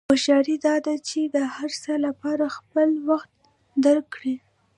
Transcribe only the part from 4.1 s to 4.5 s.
کړې.